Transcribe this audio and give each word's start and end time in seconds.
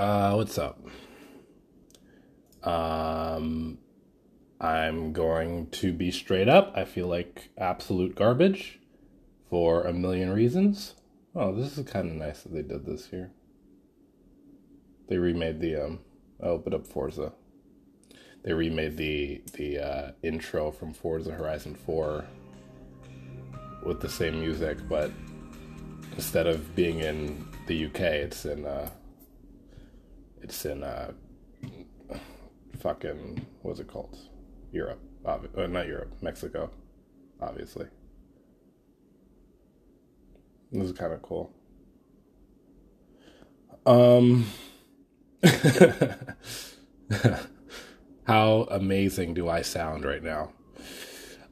Uh, 0.00 0.32
what's 0.32 0.56
up? 0.56 0.80
Um, 2.62 3.76
I'm 4.58 5.12
going 5.12 5.66
to 5.72 5.92
be 5.92 6.10
straight 6.10 6.48
up. 6.48 6.72
I 6.74 6.86
feel 6.86 7.06
like 7.06 7.50
absolute 7.58 8.14
garbage 8.14 8.80
for 9.50 9.82
a 9.82 9.92
million 9.92 10.32
reasons. 10.32 10.94
Oh, 11.36 11.54
this 11.54 11.76
is 11.76 11.86
kind 11.86 12.08
of 12.08 12.16
nice 12.16 12.44
that 12.44 12.54
they 12.54 12.62
did 12.62 12.86
this 12.86 13.08
here. 13.08 13.32
They 15.10 15.18
remade 15.18 15.60
the 15.60 15.76
um. 15.76 15.98
I 16.42 16.46
opened 16.46 16.76
up 16.76 16.86
Forza. 16.86 17.34
They 18.42 18.54
remade 18.54 18.96
the 18.96 19.42
the 19.52 19.78
uh, 19.80 20.12
intro 20.22 20.70
from 20.70 20.94
Forza 20.94 21.32
Horizon 21.32 21.74
Four 21.74 22.24
with 23.84 24.00
the 24.00 24.08
same 24.08 24.40
music, 24.40 24.78
but 24.88 25.10
instead 26.16 26.46
of 26.46 26.74
being 26.74 27.00
in 27.00 27.46
the 27.66 27.84
UK, 27.84 28.00
it's 28.00 28.46
in 28.46 28.64
uh, 28.64 28.88
it's 30.50 30.64
in 30.66 30.82
uh, 30.82 31.12
fucking 32.80 33.46
what's 33.62 33.78
it 33.78 33.86
called? 33.86 34.18
Europe, 34.72 35.00
obvi- 35.24 35.56
uh, 35.56 35.68
not 35.68 35.86
Europe, 35.86 36.12
Mexico, 36.20 36.70
obviously. 37.40 37.86
This 40.72 40.86
is 40.86 40.92
kind 40.92 41.12
of 41.12 41.22
cool. 41.22 41.52
Um, 43.86 44.46
how 48.24 48.66
amazing 48.70 49.34
do 49.34 49.48
I 49.48 49.62
sound 49.62 50.04
right 50.04 50.22
now? 50.22 50.50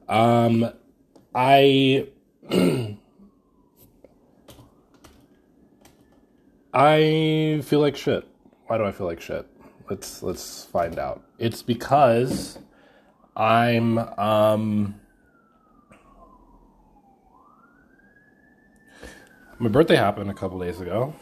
Um, 0.08 0.72
I 1.36 2.08
I 6.74 7.60
feel 7.64 7.78
like 7.78 7.96
shit. 7.96 8.26
Why 8.68 8.76
do 8.76 8.84
I 8.84 8.92
feel 8.92 9.06
like 9.06 9.20
shit? 9.22 9.46
Let's 9.88 10.22
let's 10.22 10.66
find 10.66 10.98
out. 10.98 11.22
It's 11.38 11.62
because 11.62 12.58
I'm 13.34 13.96
um 13.96 15.00
my 19.58 19.68
birthday 19.70 19.96
happened 19.96 20.30
a 20.30 20.34
couple 20.34 20.58
days 20.58 20.82
ago. 20.82 21.14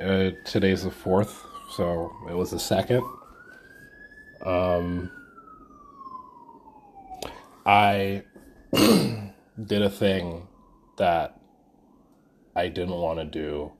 Uh, 0.00 0.32
today's 0.44 0.82
the 0.82 0.90
fourth, 0.90 1.44
so 1.70 2.12
it 2.28 2.34
was 2.34 2.50
the 2.50 2.58
second. 2.58 3.04
Um, 4.44 5.10
I 7.64 8.24
did 8.72 9.82
a 9.82 9.88
thing 9.88 10.48
that 10.98 11.40
I 12.56 12.68
didn't 12.68 12.94
want 12.94 13.20
to 13.20 13.24
do, 13.24 13.72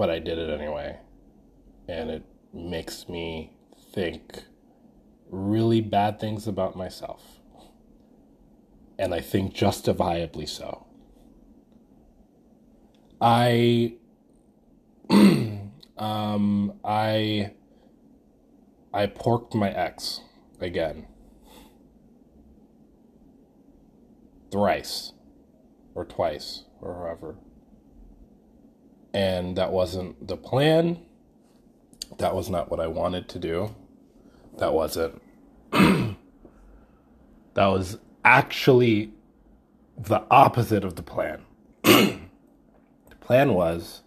but 0.00 0.08
I 0.08 0.18
did 0.18 0.38
it 0.38 0.48
anyway. 0.48 0.96
And 1.86 2.08
it 2.08 2.24
makes 2.54 3.06
me 3.06 3.52
think 3.92 4.44
really 5.28 5.82
bad 5.82 6.18
things 6.18 6.46
about 6.46 6.74
myself. 6.74 7.22
And 8.98 9.12
I 9.12 9.20
think 9.20 9.52
justifiably 9.52 10.46
so. 10.46 10.86
I 13.20 13.96
um 15.98 16.72
I 16.82 17.52
I 18.94 19.06
porked 19.06 19.54
my 19.54 19.70
ex 19.70 20.22
again. 20.62 21.08
Thrice 24.50 25.12
or 25.94 26.06
twice 26.06 26.64
or 26.80 26.94
however. 26.94 27.36
And 29.12 29.56
that 29.56 29.72
wasn't 29.72 30.26
the 30.26 30.36
plan. 30.36 31.00
That 32.18 32.34
was 32.34 32.48
not 32.48 32.70
what 32.70 32.80
I 32.80 32.86
wanted 32.86 33.28
to 33.30 33.38
do. 33.38 33.74
That 34.58 34.72
wasn't. 34.72 35.20
that 35.72 36.16
was 37.56 37.98
actually 38.24 39.12
the 39.96 40.22
opposite 40.30 40.84
of 40.84 40.96
the 40.96 41.02
plan. 41.02 41.42
the 41.82 42.20
plan 43.20 43.54
was 43.54 44.02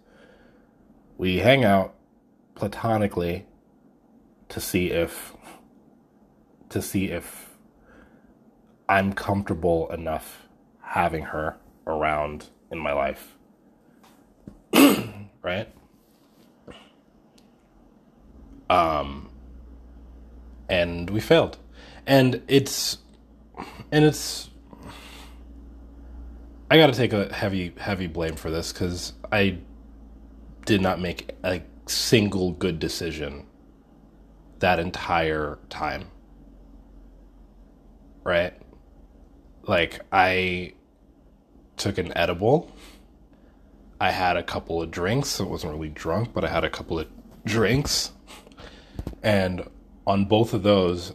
we 1.18 1.38
hang 1.38 1.64
out 1.64 1.94
platonically 2.54 3.46
to 4.48 4.60
see 4.60 4.90
if 4.90 5.32
to 6.68 6.82
see 6.82 7.10
if 7.10 7.50
I'm 8.88 9.12
comfortable 9.12 9.90
enough 9.90 10.48
having 10.80 11.24
her 11.24 11.56
around 11.86 12.50
in 12.70 12.78
my 12.78 12.92
life. 12.92 13.36
Right? 15.42 15.68
Um 18.68 19.30
and 20.68 21.10
we 21.10 21.20
failed. 21.20 21.58
And 22.06 22.42
it's 22.48 22.98
and 23.92 24.04
it's 24.04 24.50
I 26.70 26.78
got 26.78 26.86
to 26.86 26.92
take 26.92 27.12
a 27.12 27.32
heavy 27.32 27.72
heavy 27.78 28.06
blame 28.06 28.36
for 28.36 28.50
this 28.50 28.72
cuz 28.72 29.12
I 29.30 29.58
did 30.64 30.80
not 30.80 31.00
make 31.00 31.32
a 31.44 31.62
single 31.86 32.52
good 32.52 32.78
decision 32.78 33.46
that 34.60 34.78
entire 34.78 35.58
time. 35.68 36.06
Right? 38.24 38.54
Like 39.66 40.00
I 40.10 40.72
took 41.76 41.98
an 41.98 42.16
edible. 42.16 42.70
I 44.00 44.10
had 44.10 44.36
a 44.36 44.42
couple 44.42 44.82
of 44.82 44.90
drinks. 44.90 45.40
I 45.40 45.44
wasn't 45.44 45.72
really 45.74 45.88
drunk, 45.88 46.32
but 46.34 46.44
I 46.44 46.48
had 46.48 46.64
a 46.64 46.70
couple 46.70 46.98
of 46.98 47.08
drinks. 47.44 48.12
And 49.22 49.68
on 50.06 50.26
both 50.26 50.52
of 50.52 50.62
those, 50.62 51.14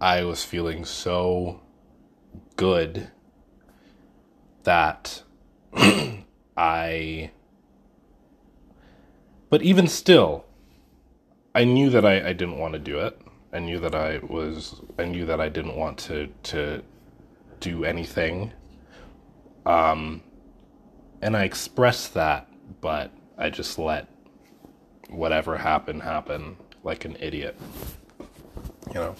I 0.00 0.24
was 0.24 0.44
feeling 0.44 0.84
so 0.84 1.60
good 2.56 3.10
that 4.64 5.22
I. 6.56 7.30
But 9.50 9.62
even 9.62 9.86
still, 9.86 10.46
I 11.54 11.64
knew 11.64 11.90
that 11.90 12.04
I, 12.04 12.28
I 12.28 12.32
didn't 12.32 12.58
want 12.58 12.72
to 12.72 12.80
do 12.80 12.98
it. 12.98 13.20
I 13.52 13.60
knew 13.60 13.78
that 13.78 13.94
I 13.94 14.18
was. 14.18 14.80
I 14.98 15.04
knew 15.04 15.24
that 15.26 15.40
I 15.40 15.48
didn't 15.48 15.76
want 15.76 15.98
to 16.00 16.28
to 16.44 16.82
do 17.60 17.84
anything. 17.84 18.52
Um, 19.64 20.22
and 21.24 21.34
I 21.38 21.44
expressed 21.44 22.12
that, 22.14 22.48
but 22.82 23.10
I 23.38 23.48
just 23.48 23.78
let 23.78 24.08
whatever 25.08 25.56
happened 25.56 26.02
happen 26.02 26.58
like 26.82 27.06
an 27.06 27.16
idiot. 27.18 27.58
You 28.88 28.94
know, 28.94 29.14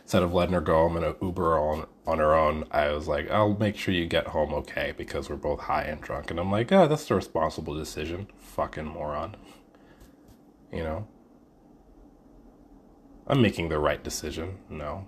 instead 0.00 0.22
of 0.22 0.32
letting 0.32 0.54
her 0.54 0.62
go 0.62 0.88
home 0.88 0.96
in 0.96 1.04
an 1.04 1.14
Uber 1.20 1.58
on 1.58 1.86
on 2.06 2.20
her 2.20 2.34
own, 2.34 2.64
I 2.70 2.90
was 2.90 3.06
like, 3.06 3.30
I'll 3.30 3.54
make 3.54 3.76
sure 3.76 3.92
you 3.92 4.06
get 4.06 4.28
home 4.28 4.54
okay 4.54 4.94
because 4.96 5.28
we're 5.28 5.36
both 5.36 5.60
high 5.60 5.82
and 5.82 6.00
drunk. 6.00 6.30
And 6.30 6.40
I'm 6.40 6.50
like, 6.50 6.72
oh, 6.72 6.88
that's 6.88 7.04
the 7.04 7.14
responsible 7.14 7.74
decision. 7.74 8.28
Fucking 8.38 8.86
moron. 8.86 9.36
You 10.72 10.84
know? 10.84 11.08
I'm 13.26 13.42
making 13.42 13.68
the 13.68 13.78
right 13.78 14.02
decision. 14.02 14.56
No. 14.70 15.06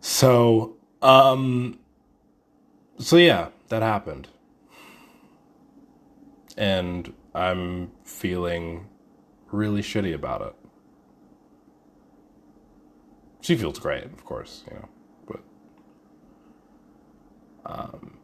So, 0.00 0.76
um, 1.02 1.80
so 2.98 3.16
yeah, 3.16 3.48
that 3.68 3.82
happened. 3.82 4.28
And 6.56 7.12
I'm 7.34 7.90
feeling 8.04 8.88
really 9.52 9.82
shitty 9.82 10.14
about 10.14 10.42
it. 10.42 10.54
She 13.40 13.56
feels 13.56 13.78
great, 13.78 14.04
of 14.04 14.24
course, 14.24 14.64
you 14.68 14.74
know, 14.74 14.88
but 15.26 15.40
um, 17.66 18.16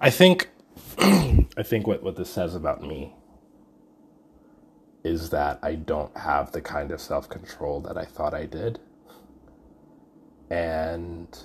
I 0.00 0.10
think 0.10 0.50
I 0.98 1.62
think 1.62 1.86
what 1.86 2.02
what 2.02 2.16
this 2.16 2.28
says 2.30 2.54
about 2.54 2.82
me 2.82 3.14
is 5.02 5.30
that 5.30 5.58
I 5.62 5.76
don't 5.76 6.14
have 6.16 6.52
the 6.52 6.60
kind 6.60 6.90
of 6.90 7.00
self 7.00 7.28
control 7.28 7.80
that 7.82 7.96
I 7.96 8.04
thought 8.04 8.34
I 8.34 8.46
did. 8.46 8.80
And 10.50 11.38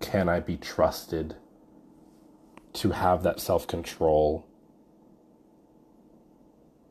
can 0.00 0.28
I 0.28 0.40
be 0.40 0.56
trusted 0.56 1.36
to 2.74 2.90
have 2.90 3.22
that 3.22 3.40
self 3.40 3.66
control 3.66 4.46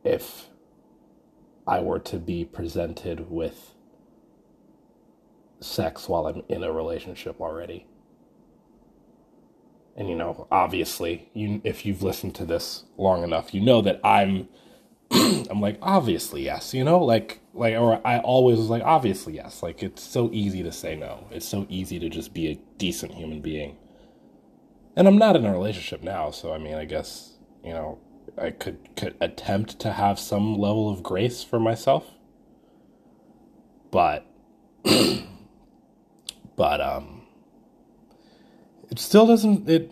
if 0.04 0.48
I 1.66 1.80
were 1.82 2.00
to 2.00 2.18
be 2.18 2.46
presented 2.46 3.30
with 3.30 3.74
sex 5.60 6.08
while 6.08 6.28
I'm 6.28 6.44
in 6.50 6.64
a 6.64 6.72
relationship 6.72 7.40
already? 7.40 7.88
And 9.96 10.10
you 10.10 10.16
know, 10.16 10.48
obviously, 10.52 11.30
you 11.34 11.62
if 11.64 11.86
you've 11.86 12.04
listened 12.04 12.36
to 12.36 12.46
this 12.46 12.84
long 12.98 13.24
enough, 13.24 13.54
you 13.54 13.62
know 13.62 13.82
that 13.82 14.00
I'm 14.04 14.48
I'm 15.12 15.62
like 15.62 15.78
obviously 15.82 16.44
yes, 16.44 16.74
you 16.74 16.84
know, 16.84 17.04
like 17.04 17.40
like 17.54 17.76
or 17.76 18.06
I 18.06 18.20
always 18.20 18.58
was 18.58 18.70
like 18.70 18.84
obviously 18.84 19.36
yes. 19.36 19.64
Like 19.64 19.84
it's 19.84 20.04
so 20.04 20.30
easy 20.32 20.64
to 20.64 20.72
say 20.72 20.96
no. 20.96 21.28
It's 21.32 21.48
so 21.48 21.66
easy 21.70 22.00
to 22.00 22.10
just 22.10 22.34
be 22.34 22.48
a 22.48 22.60
decent 22.78 23.14
human 23.14 23.42
being. 23.42 23.78
And 24.96 25.08
I'm 25.08 25.18
not 25.18 25.36
in 25.36 25.46
a 25.46 25.52
relationship 25.52 26.02
now, 26.02 26.32
so 26.32 26.54
I 26.54 26.58
mean, 26.58 26.74
I 26.74 26.86
guess, 26.86 27.34
you 27.64 27.72
know, 27.72 28.00
I 28.36 28.50
could, 28.50 28.96
could 28.96 29.16
attempt 29.22 29.80
to 29.80 29.94
have 29.94 30.18
some 30.20 30.58
level 30.58 30.90
of 30.90 31.04
grace 31.04 31.44
for 31.44 31.60
myself. 31.60 32.06
But 33.92 34.26
but 36.56 36.82
um 36.82 37.22
it 38.90 39.00
still 39.00 39.28
doesn't 39.28 39.70
it 39.70 39.92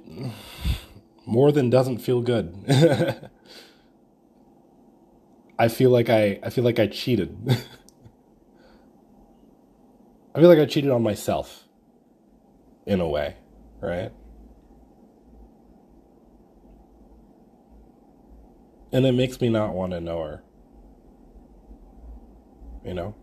more 1.26 1.52
than 1.52 1.70
doesn't 1.70 2.00
feel 2.00 2.22
good. 2.22 2.56
I 5.58 5.68
feel 5.70 5.90
like 5.90 6.10
I 6.10 6.40
I 6.44 6.50
feel 6.50 6.64
like 6.64 6.80
I 6.80 6.88
cheated. 6.88 7.38
I 10.36 10.40
feel 10.40 10.50
like 10.50 10.60
I 10.60 10.66
cheated 10.66 10.92
on 10.92 11.02
myself 11.02 11.64
in 12.86 13.00
a 13.00 13.08
way, 13.08 13.38
right? 13.80 14.12
And 18.92 19.06
it 19.06 19.14
makes 19.14 19.40
me 19.40 19.50
not 19.50 19.74
want 19.74 19.94
to 19.94 20.02
know 20.02 20.22
her. 20.22 20.44
You 22.84 22.94
know? 22.94 23.16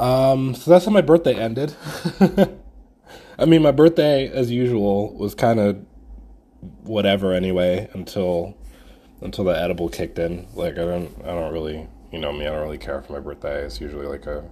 Um, 0.00 0.54
so 0.54 0.70
that's 0.70 0.86
how 0.86 0.90
my 0.90 1.02
birthday 1.02 1.34
ended. 1.34 1.74
I 3.38 3.44
mean, 3.44 3.62
my 3.62 3.70
birthday, 3.70 4.28
as 4.28 4.50
usual, 4.50 5.14
was 5.14 5.34
kind 5.34 5.60
of 5.60 5.84
whatever 6.82 7.32
anyway 7.32 7.88
until 7.92 8.56
until 9.20 9.44
the 9.44 9.58
edible 9.58 9.88
kicked 9.88 10.18
in. 10.18 10.46
Like 10.54 10.74
I 10.74 10.84
don't 10.84 11.14
I 11.22 11.28
don't 11.28 11.52
really 11.52 11.86
you 12.12 12.18
know 12.18 12.32
me 12.32 12.46
I 12.46 12.50
don't 12.50 12.62
really 12.62 12.78
care 12.78 13.00
for 13.02 13.12
my 13.12 13.20
birthday. 13.20 13.64
It's 13.64 13.80
usually 13.80 14.06
like 14.06 14.26
a 14.26 14.48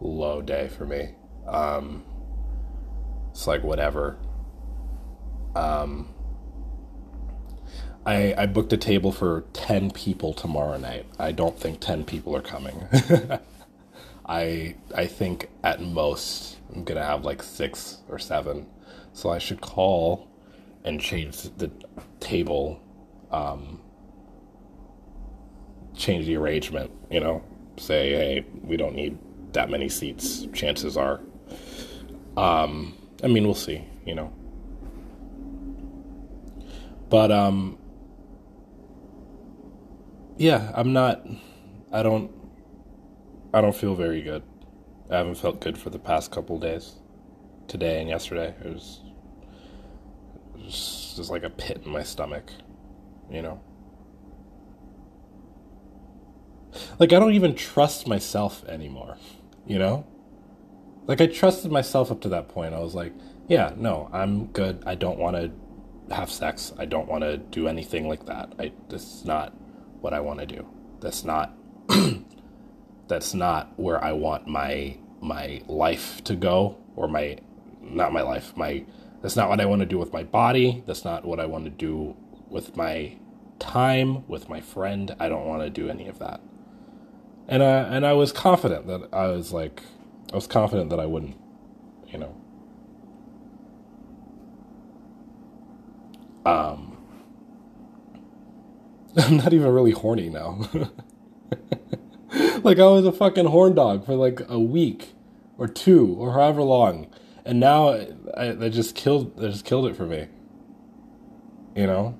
low 0.00 0.42
day 0.42 0.68
for 0.68 0.86
me. 0.86 1.10
Um, 1.46 2.04
it's 3.30 3.46
like 3.46 3.62
whatever. 3.62 4.18
Um, 5.54 6.08
I 8.04 8.34
I 8.36 8.46
booked 8.46 8.72
a 8.72 8.76
table 8.76 9.12
for 9.12 9.44
ten 9.52 9.90
people 9.90 10.32
tomorrow 10.32 10.78
night. 10.78 11.06
I 11.18 11.32
don't 11.32 11.58
think 11.58 11.80
ten 11.80 12.04
people 12.04 12.34
are 12.36 12.42
coming. 12.42 12.86
I 14.26 14.74
I 14.94 15.06
think 15.06 15.50
at 15.62 15.80
most 15.80 16.56
I'm 16.74 16.84
gonna 16.84 17.04
have 17.04 17.24
like 17.24 17.42
six 17.42 17.98
or 18.08 18.18
seven, 18.18 18.66
so 19.12 19.30
I 19.30 19.38
should 19.38 19.60
call 19.60 20.28
and 20.86 21.00
change 21.00 21.42
the 21.58 21.70
table, 22.20 22.80
um, 23.30 23.82
change 25.94 26.26
the 26.26 26.36
arrangement. 26.36 26.90
You 27.10 27.20
know, 27.20 27.44
say 27.76 28.10
hey, 28.12 28.46
we 28.62 28.78
don't 28.78 28.94
need 28.94 29.18
that 29.52 29.68
many 29.68 29.88
seats. 29.90 30.46
Chances 30.54 30.96
are, 30.96 31.20
um, 32.36 32.96
I 33.22 33.26
mean 33.26 33.44
we'll 33.44 33.54
see. 33.54 33.84
You 34.06 34.14
know, 34.14 34.32
but 37.10 37.30
um, 37.30 37.76
yeah, 40.38 40.72
I'm 40.74 40.94
not. 40.94 41.26
I 41.92 42.02
don't 42.02 42.30
I 43.56 43.60
don't 43.62 43.74
feel 43.74 43.94
very 43.94 44.20
good. 44.22 44.42
I 45.10 45.16
haven't 45.16 45.36
felt 45.36 45.60
good 45.60 45.78
for 45.78 45.88
the 45.88 45.98
past 45.98 46.30
couple 46.30 46.58
days. 46.58 46.96
Today 47.68 48.00
and 48.00 48.08
yesterday, 48.08 48.54
it 48.62 48.74
was, 48.74 49.00
was 50.66 51.14
just 51.16 51.30
like 51.30 51.44
a 51.44 51.50
pit 51.50 51.82
in 51.84 51.92
my 51.92 52.02
stomach, 52.02 52.50
you 53.30 53.42
know. 53.42 53.60
Like 56.98 57.12
I 57.12 57.18
don't 57.18 57.34
even 57.34 57.54
trust 57.54 58.06
myself 58.06 58.64
anymore, 58.66 59.16
you 59.66 59.78
know. 59.78 60.06
Like 61.06 61.20
I 61.20 61.26
trusted 61.26 61.70
myself 61.70 62.10
up 62.10 62.20
to 62.22 62.28
that 62.30 62.48
point. 62.48 62.74
I 62.74 62.80
was 62.80 62.94
like, 62.94 63.12
yeah, 63.48 63.72
no, 63.76 64.10
I'm 64.12 64.46
good. 64.46 64.82
I 64.86 64.96
don't 64.96 65.18
want 65.18 65.36
to 65.36 66.14
have 66.14 66.30
sex. 66.30 66.72
I 66.78 66.84
don't 66.84 67.08
want 67.08 67.22
to 67.22 67.38
do 67.38 67.68
anything 67.68 68.08
like 68.08 68.26
that. 68.26 68.52
I 68.58 68.72
this 68.88 69.02
is 69.02 69.24
not 69.24 69.54
what 70.00 70.12
I 70.12 70.20
want 70.20 70.40
to 70.40 70.46
do. 70.46 70.66
That's 71.00 71.24
not 71.24 71.52
that's 73.08 73.34
not 73.34 73.72
where 73.78 74.02
I 74.02 74.12
want 74.12 74.46
my 74.46 74.98
my 75.20 75.62
life 75.66 76.22
to 76.24 76.34
go 76.34 76.76
or 76.96 77.08
my 77.08 77.38
not 77.80 78.12
my 78.12 78.22
life 78.22 78.56
my 78.56 78.84
that's 79.26 79.34
not 79.34 79.48
what 79.48 79.60
I 79.60 79.64
want 79.66 79.80
to 79.80 79.86
do 79.86 79.98
with 79.98 80.12
my 80.12 80.22
body. 80.22 80.84
That's 80.86 81.04
not 81.04 81.24
what 81.24 81.40
I 81.40 81.46
want 81.46 81.64
to 81.64 81.70
do 81.70 82.14
with 82.48 82.76
my 82.76 83.16
time 83.58 84.24
with 84.28 84.48
my 84.48 84.60
friend. 84.60 85.16
I 85.18 85.28
don't 85.28 85.46
want 85.46 85.62
to 85.62 85.68
do 85.68 85.90
any 85.90 86.06
of 86.06 86.20
that. 86.20 86.40
And 87.48 87.60
I 87.60 87.80
and 87.80 88.06
I 88.06 88.12
was 88.12 88.30
confident 88.30 88.86
that 88.86 89.08
I 89.12 89.26
was 89.26 89.52
like 89.52 89.82
I 90.32 90.36
was 90.36 90.46
confident 90.46 90.90
that 90.90 91.00
I 91.00 91.06
wouldn't 91.06 91.36
you 92.06 92.18
know. 92.20 92.36
Um 96.44 96.96
I'm 99.16 99.38
not 99.38 99.52
even 99.52 99.72
really 99.72 99.90
horny 99.90 100.30
now. 100.30 100.60
Like 102.62 102.80
I 102.80 102.86
was 102.86 103.06
a 103.06 103.12
fucking 103.12 103.46
horn 103.46 103.74
dog 103.74 104.04
for 104.04 104.14
like 104.14 104.40
a 104.48 104.58
week 104.58 105.14
or 105.56 105.68
two 105.68 106.16
or 106.18 106.32
however 106.32 106.62
long, 106.62 107.06
and 107.44 107.60
now 107.60 107.96
I, 108.36 108.50
I 108.50 108.68
just 108.68 108.94
killed. 108.94 109.32
I 109.42 109.48
just 109.48 109.64
killed 109.64 109.86
it 109.86 109.96
for 109.96 110.06
me. 110.06 110.28
You 111.74 111.86
know, 111.86 112.18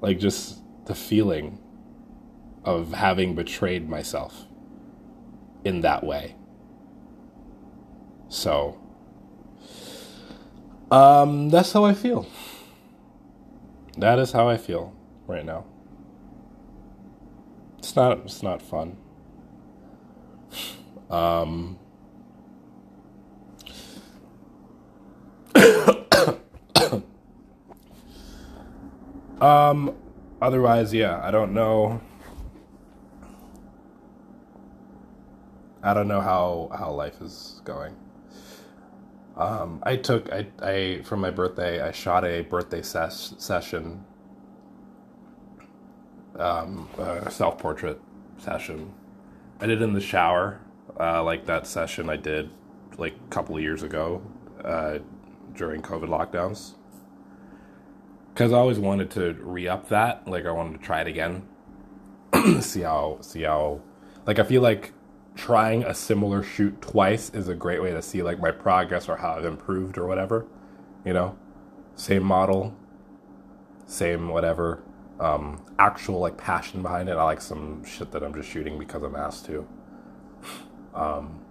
like 0.00 0.18
just 0.18 0.60
the 0.86 0.94
feeling 0.94 1.58
of 2.64 2.92
having 2.92 3.34
betrayed 3.34 3.88
myself 3.88 4.46
in 5.64 5.80
that 5.82 6.04
way. 6.04 6.36
So, 8.28 8.80
um, 10.90 11.48
that's 11.50 11.72
how 11.72 11.84
I 11.84 11.94
feel. 11.94 12.26
That 13.96 14.18
is 14.18 14.32
how 14.32 14.48
I 14.48 14.56
feel 14.56 14.94
right 15.26 15.44
now. 15.44 15.64
It's 17.78 17.94
not. 17.96 18.18
It's 18.20 18.42
not 18.42 18.62
fun. 18.62 18.96
Um, 21.10 21.79
um, 29.40 29.96
otherwise, 30.40 30.92
yeah, 30.94 31.20
I 31.22 31.30
don't 31.30 31.52
know. 31.54 32.00
I 35.82 35.94
don't 35.94 36.08
know 36.08 36.20
how, 36.20 36.70
how 36.76 36.92
life 36.92 37.20
is 37.22 37.60
going. 37.64 37.96
Um, 39.36 39.82
I 39.84 39.96
took 39.96 40.30
I 40.30 40.48
I 40.60 41.00
for 41.04 41.16
my 41.16 41.30
birthday 41.30 41.80
I 41.80 41.92
shot 41.92 42.24
a 42.26 42.42
birthday 42.42 42.82
ses- 42.82 43.34
session, 43.38 44.04
um, 46.38 46.88
a 46.98 47.30
self 47.30 47.56
portrait 47.58 47.98
session. 48.36 48.92
I 49.60 49.66
did 49.66 49.80
in 49.80 49.94
the 49.94 50.00
shower 50.00 50.60
uh, 50.98 51.22
like 51.24 51.46
that 51.46 51.66
session 51.66 52.10
I 52.10 52.16
did 52.16 52.50
like 52.98 53.14
a 53.14 53.30
couple 53.30 53.56
of 53.56 53.62
years 53.62 53.82
ago 53.82 54.20
uh, 54.62 54.98
during 55.54 55.80
COVID 55.80 56.08
lockdowns. 56.08 56.72
Because 58.40 58.54
I 58.54 58.56
always 58.56 58.78
wanted 58.78 59.10
to 59.10 59.34
re 59.34 59.68
up 59.68 59.90
that. 59.90 60.26
Like 60.26 60.46
I 60.46 60.50
wanted 60.50 60.78
to 60.78 60.82
try 60.82 61.02
it 61.02 61.06
again, 61.06 61.46
see 62.62 62.80
how 62.80 63.18
see 63.20 63.42
how. 63.42 63.82
Like 64.26 64.38
I 64.38 64.44
feel 64.44 64.62
like 64.62 64.94
trying 65.34 65.84
a 65.84 65.92
similar 65.92 66.42
shoot 66.42 66.80
twice 66.80 67.28
is 67.34 67.48
a 67.48 67.54
great 67.54 67.82
way 67.82 67.90
to 67.90 68.00
see 68.00 68.22
like 68.22 68.40
my 68.40 68.50
progress 68.50 69.10
or 69.10 69.16
how 69.16 69.32
I've 69.32 69.44
improved 69.44 69.98
or 69.98 70.06
whatever. 70.06 70.46
You 71.04 71.12
know, 71.12 71.36
same 71.96 72.22
model, 72.22 72.74
same 73.84 74.30
whatever. 74.30 74.82
Um, 75.18 75.62
actual 75.78 76.20
like 76.20 76.38
passion 76.38 76.80
behind 76.80 77.10
it. 77.10 77.18
I 77.18 77.24
like 77.24 77.42
some 77.42 77.84
shit 77.84 78.10
that 78.12 78.22
I'm 78.22 78.32
just 78.32 78.48
shooting 78.48 78.78
because 78.78 79.02
I'm 79.02 79.16
asked 79.16 79.44
to. 79.44 79.68
Um, 80.94 81.44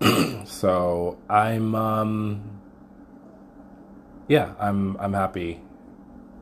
so 0.44 1.20
I'm, 1.28 1.76
um, 1.76 2.59
yeah, 4.30 4.54
I'm 4.60 4.96
I'm 4.98 5.12
happy 5.12 5.60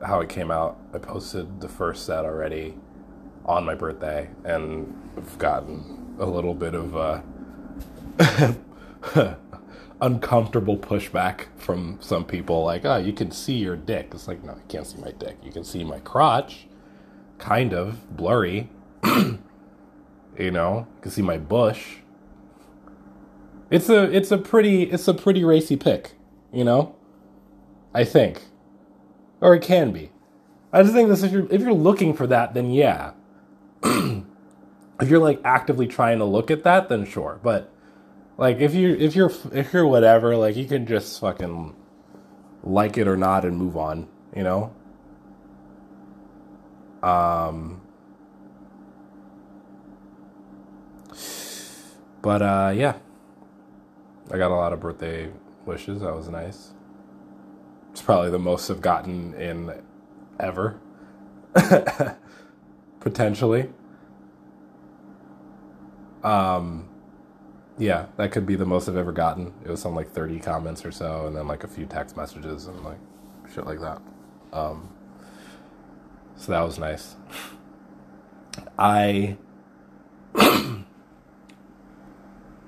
how 0.05 0.21
it 0.21 0.29
came 0.29 0.51
out. 0.51 0.77
I 0.93 0.99
posted 0.99 1.59
the 1.59 1.67
first 1.67 2.05
set 2.05 2.23
already 2.23 2.75
on 3.45 3.65
my 3.65 3.73
birthday, 3.73 4.29
and 4.43 5.11
I've 5.17 5.35
gotten 5.39 6.15
a 6.19 6.25
little 6.27 6.53
bit 6.53 6.75
of 6.75 6.95
uh, 6.95 7.21
uncomfortable 10.01 10.77
pushback 10.77 11.47
from 11.57 11.97
some 11.99 12.25
people. 12.25 12.63
Like, 12.63 12.85
oh, 12.85 12.97
you 12.97 13.11
can 13.11 13.31
see 13.31 13.55
your 13.55 13.75
dick. 13.75 14.09
It's 14.13 14.27
like, 14.27 14.43
no, 14.43 14.53
you 14.53 14.61
can't 14.67 14.85
see 14.85 15.01
my 15.01 15.11
dick. 15.11 15.37
You 15.41 15.51
can 15.51 15.63
see 15.63 15.83
my 15.83 15.97
crotch, 16.01 16.67
kind 17.39 17.73
of 17.73 18.15
blurry, 18.15 18.69
you 19.03 20.51
know, 20.51 20.85
you 20.95 21.01
can 21.01 21.09
see 21.09 21.23
my 21.23 21.39
bush. 21.39 21.95
It's 23.71 23.89
a 23.89 24.03
it's 24.15 24.29
a 24.29 24.37
pretty 24.37 24.83
it's 24.83 25.07
a 25.07 25.13
pretty 25.15 25.43
racy 25.43 25.75
pick, 25.75 26.11
you 26.53 26.63
know? 26.63 26.95
I 27.93 28.03
think. 28.03 28.43
Or 29.41 29.55
it 29.55 29.61
can 29.61 29.91
be. 29.91 30.11
I 30.71 30.83
just 30.83 30.93
think 30.93 31.09
this 31.09 31.23
if 31.23 31.31
you're 31.31 31.51
if 31.51 31.61
you're 31.61 31.73
looking 31.73 32.13
for 32.13 32.27
that, 32.27 32.53
then 32.53 32.71
yeah. 32.71 33.13
if 33.83 35.07
you're 35.07 35.19
like 35.19 35.39
actively 35.43 35.87
trying 35.87 36.19
to 36.19 36.25
look 36.25 36.51
at 36.51 36.63
that, 36.63 36.89
then 36.89 37.05
sure. 37.05 37.39
But 37.41 37.71
like 38.37 38.59
if 38.59 38.75
you 38.75 38.95
if 38.95 39.15
you're 39.15 39.31
if 39.51 39.73
you're 39.73 39.87
whatever, 39.87 40.35
like 40.35 40.55
you 40.55 40.65
can 40.65 40.85
just 40.85 41.19
fucking 41.19 41.75
like 42.63 42.97
it 42.97 43.07
or 43.07 43.17
not 43.17 43.45
and 43.45 43.57
move 43.57 43.77
on, 43.77 44.07
you 44.35 44.43
know? 44.43 44.73
Um 47.01 47.81
But 52.21 52.41
uh 52.41 52.73
yeah. 52.75 52.97
I 54.31 54.37
got 54.37 54.51
a 54.51 54.55
lot 54.55 54.73
of 54.73 54.79
birthday 54.79 55.31
wishes. 55.65 56.01
That 56.01 56.15
was 56.15 56.29
nice. 56.29 56.73
It's 57.91 58.01
probably 58.01 58.29
the 58.29 58.39
most 58.39 58.69
I've 58.69 58.81
gotten 58.81 59.33
in 59.33 59.73
ever. 60.39 60.79
Potentially. 62.99 63.69
Um, 66.23 66.89
yeah, 67.77 68.07
that 68.17 68.31
could 68.31 68.45
be 68.45 68.55
the 68.55 68.65
most 68.65 68.89
I've 68.89 68.97
ever 68.97 69.11
gotten. 69.11 69.53
It 69.63 69.69
was 69.69 69.81
some 69.81 69.95
like 69.95 70.11
30 70.11 70.39
comments 70.39 70.85
or 70.85 70.91
so, 70.91 71.27
and 71.27 71.35
then 71.35 71.47
like 71.47 71.63
a 71.63 71.67
few 71.67 71.85
text 71.85 72.17
messages 72.17 72.67
and 72.67 72.83
like 72.83 72.99
shit 73.53 73.65
like 73.65 73.79
that. 73.79 74.01
Um, 74.51 74.93
so 76.35 76.51
that 76.51 76.61
was 76.61 76.77
nice. 76.77 77.15
I, 78.77 79.37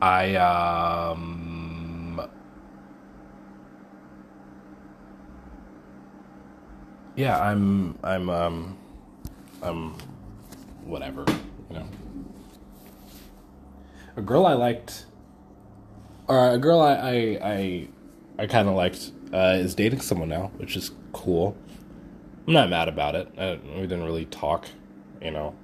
I, 0.02 0.36
um, 0.36 1.41
yeah, 7.16 7.40
I'm, 7.40 7.98
I'm, 8.04 8.30
um, 8.30 8.78
I'm, 9.62 9.94
whatever, 10.86 11.26
you 11.70 11.78
know 11.78 11.88
a 14.16 14.22
girl 14.22 14.46
I 14.46 14.54
liked, 14.54 15.06
or 16.28 16.52
a 16.52 16.58
girl 16.58 16.82
I 16.82 16.94
I 16.94 17.40
I, 17.42 17.88
I 18.40 18.48
kind 18.48 18.68
of 18.68 18.76
liked 18.76 19.12
uh, 19.34 19.58
is 19.58 19.76
dating 19.76 20.02
someone 20.02 20.30
now, 20.30 20.52
which 20.58 20.76
is 20.76 20.92
cool. 21.14 21.56
I'm 22.48 22.54
not 22.54 22.70
mad 22.70 22.88
about 22.88 23.16
it. 23.16 23.28
I, 23.38 23.60
we 23.76 23.82
didn't 23.82 24.04
really 24.04 24.26
talk, 24.26 24.68
you 25.22 25.32
know. 25.32 25.56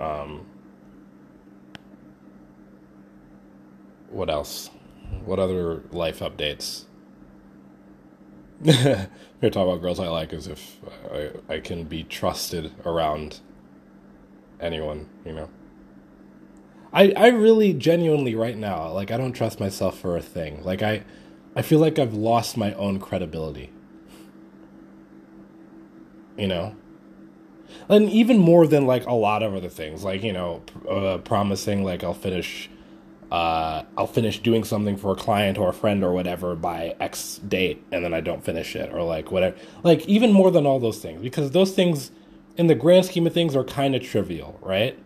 Um, 0.00 0.46
what 4.10 4.28
else? 4.30 4.70
What 5.24 5.38
other 5.38 5.82
life 5.90 6.20
updates? 6.20 6.84
Here, 8.64 9.10
talk 9.42 9.56
about 9.56 9.82
girls 9.82 10.00
I 10.00 10.08
like 10.08 10.32
as 10.32 10.46
if 10.46 10.78
I, 11.12 11.54
I 11.54 11.60
can 11.60 11.84
be 11.84 12.02
trusted 12.02 12.72
around 12.86 13.40
anyone, 14.58 15.10
you 15.26 15.32
know. 15.32 15.50
I, 16.90 17.12
I 17.14 17.26
really 17.28 17.74
genuinely 17.74 18.34
right 18.34 18.56
now 18.56 18.90
like 18.90 19.10
I 19.10 19.18
don't 19.18 19.34
trust 19.34 19.60
myself 19.60 19.98
for 19.98 20.16
a 20.16 20.22
thing. 20.22 20.64
Like 20.64 20.82
I 20.82 21.04
I 21.54 21.60
feel 21.60 21.78
like 21.78 21.98
I've 21.98 22.14
lost 22.14 22.56
my 22.56 22.72
own 22.74 23.00
credibility. 23.00 23.70
You 26.38 26.48
know? 26.48 26.76
And 27.90 28.08
even 28.08 28.38
more 28.38 28.66
than 28.66 28.86
like 28.86 29.04
a 29.04 29.12
lot 29.12 29.42
of 29.42 29.54
other 29.54 29.68
things, 29.68 30.04
like, 30.04 30.22
you 30.22 30.32
know, 30.32 30.62
uh, 30.88 31.18
promising 31.18 31.84
like 31.84 32.02
I'll 32.02 32.14
finish 32.14 32.70
uh, 33.34 33.84
I'll 33.98 34.06
finish 34.06 34.38
doing 34.38 34.62
something 34.62 34.96
for 34.96 35.10
a 35.10 35.16
client 35.16 35.58
or 35.58 35.68
a 35.68 35.72
friend 35.72 36.04
or 36.04 36.12
whatever 36.12 36.54
by 36.54 36.94
X 37.00 37.38
date 37.38 37.84
and 37.90 38.04
then 38.04 38.14
I 38.14 38.20
don't 38.20 38.44
finish 38.44 38.76
it 38.76 38.92
or 38.92 39.02
like 39.02 39.32
whatever. 39.32 39.56
Like 39.82 40.06
even 40.06 40.32
more 40.32 40.52
than 40.52 40.66
all 40.66 40.78
those 40.78 41.00
things 41.00 41.20
because 41.20 41.50
those 41.50 41.74
things 41.74 42.12
in 42.56 42.68
the 42.68 42.76
grand 42.76 43.06
scheme 43.06 43.26
of 43.26 43.34
things 43.34 43.56
are 43.56 43.64
kind 43.64 43.96
of 43.96 44.04
trivial, 44.04 44.56
right? 44.62 44.96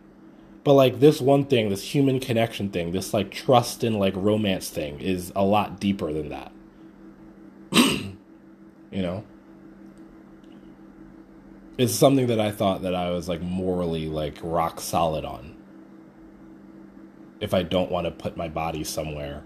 But 0.62 0.74
like 0.74 1.00
this 1.00 1.22
one 1.22 1.46
thing, 1.46 1.70
this 1.70 1.94
human 1.94 2.20
connection 2.20 2.68
thing, 2.68 2.92
this 2.92 3.14
like 3.14 3.30
trust 3.30 3.82
and 3.82 3.98
like 3.98 4.12
romance 4.14 4.68
thing 4.68 5.00
is 5.00 5.32
a 5.34 5.42
lot 5.42 5.80
deeper 5.80 6.12
than 6.12 6.28
that. 6.28 6.52
you 7.72 8.12
know? 8.92 9.24
It's 11.78 11.94
something 11.94 12.26
that 12.26 12.40
I 12.40 12.50
thought 12.50 12.82
that 12.82 12.94
I 12.94 13.08
was 13.08 13.26
like 13.26 13.40
morally 13.40 14.06
like 14.06 14.36
rock 14.42 14.82
solid 14.82 15.24
on. 15.24 15.57
If 17.40 17.54
I 17.54 17.62
don't 17.62 17.90
want 17.90 18.06
to 18.06 18.10
put 18.10 18.36
my 18.36 18.48
body 18.48 18.82
somewhere, 18.84 19.44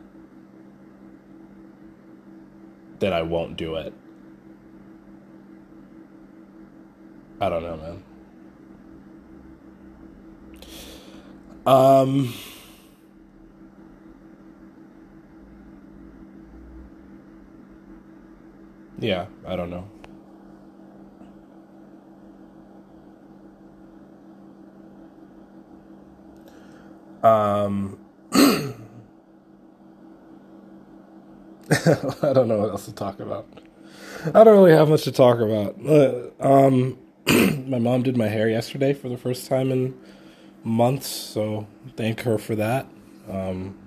then 2.99 3.13
I 3.13 3.23
won't 3.23 3.57
do 3.57 3.77
it. 3.77 3.93
I 7.41 7.49
don't 7.49 7.63
know, 7.63 7.77
man. 7.77 8.05
Um, 11.67 12.35
yeah, 18.99 19.27
I 19.47 19.57
don't 19.57 19.71
know. 19.71 19.89
Um, 27.23 27.99
I 28.33 28.75
don't 32.33 32.49
know 32.49 32.59
what 32.59 32.71
else 32.71 32.87
to 32.87 32.93
talk 32.93 33.21
about. 33.21 33.47
I 34.35 34.45
don't 34.45 34.59
really 34.59 34.73
have 34.73 34.89
much 34.89 35.05
to 35.05 35.13
talk 35.13 35.39
about. 35.41 35.77
Uh, 35.85 36.31
um, 36.41 36.99
my 37.69 37.79
mom 37.79 38.03
did 38.03 38.17
my 38.17 38.29
hair 38.29 38.49
yesterday 38.49 38.93
for 38.93 39.09
the 39.09 39.17
first 39.17 39.49
time 39.49 39.73
in 39.73 39.99
months, 40.65 41.09
so 41.09 41.69
thank 41.97 42.23
her 42.23 42.39
for 42.39 42.57
that. 42.57 42.89
Um, 43.31 43.79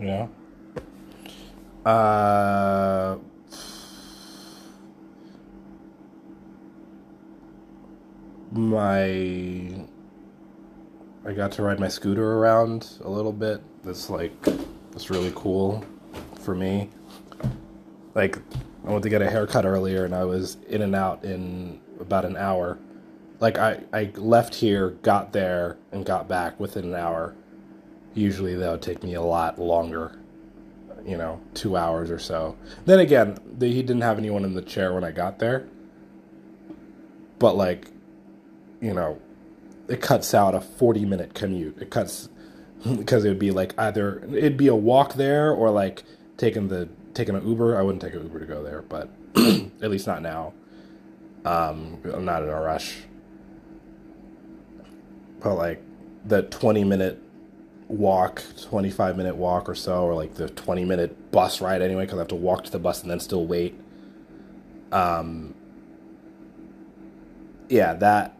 yeah. 0.00 0.28
Uh, 1.84 3.18
my 8.52 9.77
I 11.28 11.32
got 11.34 11.52
to 11.52 11.62
ride 11.62 11.78
my 11.78 11.88
scooter 11.88 12.38
around 12.38 12.88
a 13.04 13.10
little 13.10 13.32
bit. 13.32 13.60
That's 13.84 14.08
like 14.08 14.32
that's 14.90 15.10
really 15.10 15.32
cool 15.36 15.84
for 16.40 16.54
me. 16.54 16.88
Like 18.14 18.38
I 18.86 18.90
went 18.90 19.02
to 19.02 19.10
get 19.10 19.20
a 19.20 19.28
haircut 19.28 19.66
earlier 19.66 20.06
and 20.06 20.14
I 20.14 20.24
was 20.24 20.56
in 20.68 20.80
and 20.80 20.94
out 20.94 21.24
in 21.24 21.82
about 22.00 22.24
an 22.24 22.36
hour 22.36 22.78
like 23.40 23.58
I, 23.58 23.80
I 23.92 24.10
left 24.16 24.54
here, 24.54 24.90
got 25.02 25.32
there, 25.32 25.76
and 25.92 26.04
got 26.04 26.28
back 26.28 26.58
within 26.58 26.84
an 26.84 26.94
hour. 26.94 27.36
Usually 28.14 28.56
that 28.56 28.70
would 28.70 28.82
take 28.82 29.02
me 29.02 29.14
a 29.14 29.22
lot 29.22 29.58
longer, 29.58 30.18
you 31.06 31.16
know, 31.16 31.40
two 31.54 31.76
hours 31.76 32.10
or 32.10 32.18
so. 32.18 32.56
Then 32.84 32.98
again, 32.98 33.38
the, 33.58 33.68
he 33.68 33.82
didn't 33.82 34.02
have 34.02 34.18
anyone 34.18 34.44
in 34.44 34.54
the 34.54 34.62
chair 34.62 34.92
when 34.92 35.04
I 35.04 35.12
got 35.12 35.38
there. 35.38 35.68
But 37.38 37.56
like, 37.56 37.90
you 38.80 38.94
know, 38.94 39.20
it 39.88 40.00
cuts 40.00 40.34
out 40.34 40.54
a 40.54 40.60
forty 40.60 41.04
minute 41.04 41.34
commute. 41.34 41.78
It 41.80 41.90
cuts 41.90 42.28
because 42.98 43.24
it 43.24 43.28
would 43.28 43.38
be 43.38 43.50
like 43.50 43.74
either 43.78 44.24
it'd 44.32 44.56
be 44.56 44.68
a 44.68 44.76
walk 44.76 45.14
there 45.14 45.52
or 45.52 45.70
like 45.70 46.04
taking 46.36 46.68
the 46.68 46.88
taking 47.14 47.34
an 47.34 47.46
Uber. 47.46 47.78
I 47.78 47.82
wouldn't 47.82 48.02
take 48.02 48.14
an 48.14 48.22
Uber 48.22 48.40
to 48.40 48.46
go 48.46 48.62
there, 48.62 48.82
but 48.82 49.10
at 49.36 49.90
least 49.90 50.06
not 50.06 50.22
now. 50.22 50.54
Um, 51.44 51.98
I'm 52.12 52.24
not 52.24 52.42
in 52.42 52.48
a 52.50 52.60
rush 52.60 52.98
but 55.40 55.54
like 55.54 55.82
the 56.24 56.42
20 56.42 56.84
minute 56.84 57.22
walk 57.88 58.42
25 58.62 59.16
minute 59.16 59.36
walk 59.36 59.68
or 59.68 59.74
so 59.74 60.04
or 60.04 60.14
like 60.14 60.34
the 60.34 60.48
20 60.50 60.84
minute 60.84 61.30
bus 61.32 61.60
ride 61.60 61.80
anyway 61.80 62.04
because 62.04 62.18
i 62.18 62.20
have 62.20 62.28
to 62.28 62.34
walk 62.34 62.64
to 62.64 62.70
the 62.70 62.78
bus 62.78 63.02
and 63.02 63.10
then 63.10 63.20
still 63.20 63.46
wait 63.46 63.78
um 64.92 65.54
yeah 67.68 67.94
that 67.94 68.37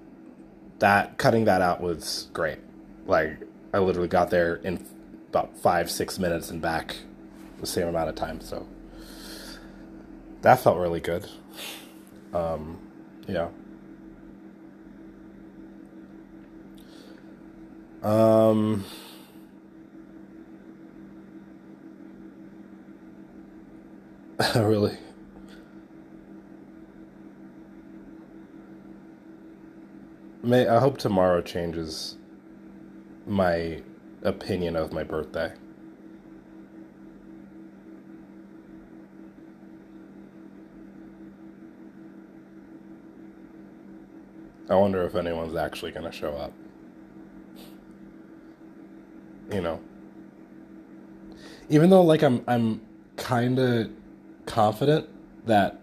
that 0.79 1.19
cutting 1.19 1.45
that 1.47 1.61
out 1.61 1.81
was 1.81 2.29
great. 2.33 2.59
Like 3.07 3.41
i 3.75 3.79
literally 3.79 4.09
got 4.09 4.31
there 4.31 4.57
in 4.57 4.85
about 5.29 5.57
five 5.59 5.91
six 5.91 6.19
minutes 6.19 6.51
and 6.51 6.61
back 6.63 6.97
the 7.61 7.67
same 7.67 7.89
amount 7.89 8.09
of 8.09 8.15
time 8.15 8.41
so. 8.41 8.67
That 10.43 10.61
felt 10.61 10.79
really 10.79 11.01
good. 11.01 11.29
Um 12.33 12.79
yeah. 13.27 13.49
Um, 18.03 18.85
really? 24.55 24.97
May 30.49 30.67
I 30.67 30.81
hope 30.81 30.97
tomorrow 30.99 31.43
changes 31.43 32.17
my 33.27 33.83
opinion 34.23 34.77
of 34.77 34.93
my 34.95 35.05
birthday. 35.05 35.53
I 44.71 44.75
wonder 44.75 45.05
if 45.05 45.15
anyone's 45.15 45.55
actually 45.55 45.93
going 45.93 46.07
to 46.07 46.13
show 46.13 46.33
up. 46.37 46.53
you 49.53 49.61
know. 49.61 49.81
Even 51.69 51.91
though 51.91 52.03
like 52.03 52.23
I'm 52.23 52.43
I'm 52.47 52.81
kind 53.17 53.59
of 53.59 53.91
confident 54.47 55.09
that 55.47 55.81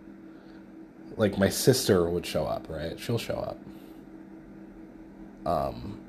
like 1.18 1.38
my 1.38 1.50
sister 1.50 2.10
would 2.10 2.26
show 2.26 2.46
up, 2.46 2.68
right? 2.70 3.00
She'll 3.00 3.18
show 3.18 3.36
up. 3.36 3.60
Um 5.46 6.00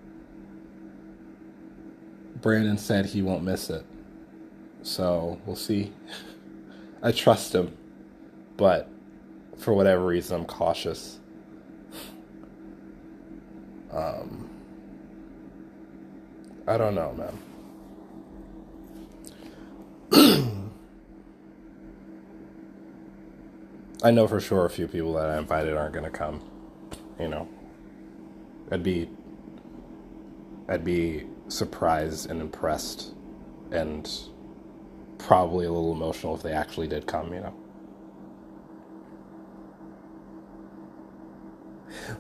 Brandon 2.41 2.79
said 2.79 3.07
he 3.07 3.23
won't 3.23 3.43
miss 3.43 3.71
it. 3.71 3.85
So, 4.83 5.41
we'll 5.47 5.57
see. 5.57 5.93
I 7.03 7.13
trust 7.13 7.55
him, 7.55 7.77
but 8.57 8.89
for 9.59 9.73
whatever 9.75 10.07
reason 10.07 10.41
I'm 10.41 10.47
cautious. 10.47 11.19
Um 13.91 14.51
I 16.69 16.77
don't 16.77 16.95
know, 16.97 17.13
man. 17.13 17.39
I 24.03 24.11
know 24.11 24.27
for 24.27 24.41
sure 24.41 24.65
a 24.65 24.71
few 24.71 24.89
people 24.89 25.13
that 25.15 25.29
I 25.31 25.39
invited 25.39 25.75
aren't 25.77 25.93
going 25.93 26.05
to 26.05 26.11
come. 26.11 26.43
You 27.21 27.29
know, 27.29 27.49
I'd 28.71 28.83
be, 28.83 29.09
I'd 30.69 30.85
be 30.85 31.27
surprised 31.49 32.31
and 32.31 32.41
impressed, 32.41 33.15
and 33.71 34.11
probably 35.19 35.67
a 35.67 35.73
little 35.73 35.93
emotional 35.93 36.35
if 36.35 36.43
they 36.43 36.53
actually 36.53 36.89
did 36.89 37.07
come. 37.07 37.33
You 37.35 37.41
know, 37.41 37.55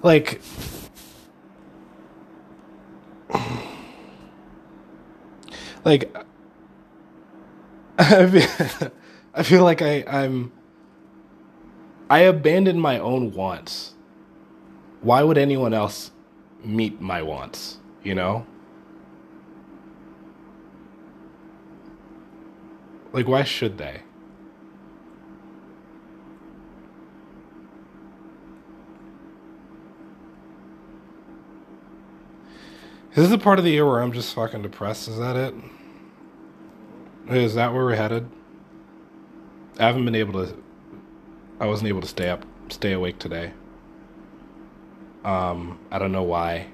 like. 0.02 0.40
Like, 5.84 6.16
I 7.98 8.26
feel, 8.26 8.90
I 9.34 9.42
feel 9.44 9.62
like 9.62 9.82
I, 9.82 10.04
I'm 10.08 10.50
I 12.10 12.20
abandoned 12.20 12.80
my 12.80 12.98
own 12.98 13.32
wants. 13.32 13.94
Why 15.02 15.22
would 15.22 15.38
anyone 15.38 15.74
else 15.74 16.10
meet 16.64 17.00
my 17.00 17.22
wants, 17.22 17.78
you 18.06 18.14
know? 18.14 18.46
Like, 23.12 23.26
why 23.26 23.42
should 23.42 23.78
they? 23.78 24.02
Is 33.10 33.22
this 33.22 33.30
the 33.30 33.38
part 33.38 33.58
of 33.58 33.64
the 33.64 33.70
year 33.70 33.86
where 33.86 34.02
I'm 34.02 34.12
just 34.12 34.34
fucking 34.34 34.62
depressed? 34.62 35.08
Is 35.08 35.18
that 35.18 35.36
it? 35.36 35.54
Is 37.30 37.54
that 37.54 37.72
where 37.72 37.84
we're 37.84 37.96
headed? 37.96 38.30
I 39.78 39.86
haven't 39.86 40.04
been 40.04 40.14
able 40.14 40.46
to 40.46 40.56
I 41.58 41.66
wasn't 41.66 41.88
able 41.88 42.02
to 42.02 42.06
stay 42.06 42.28
up, 42.28 42.44
stay 42.68 42.92
awake 42.92 43.18
today. 43.18 43.52
Um, 45.24 45.78
I 45.90 45.98
don't 45.98 46.12
know 46.12 46.22
why 46.22 46.68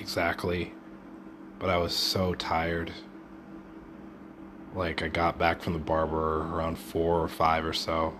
exactly, 0.00 0.72
but 1.58 1.70
I 1.70 1.76
was 1.76 1.94
so 1.94 2.34
tired. 2.34 2.92
Like 4.74 5.02
I 5.02 5.08
got 5.08 5.38
back 5.38 5.62
from 5.62 5.74
the 5.74 5.78
barber 5.78 6.42
around 6.54 6.78
four 6.78 7.20
or 7.20 7.28
five 7.28 7.64
or 7.64 7.72
so, 7.72 8.14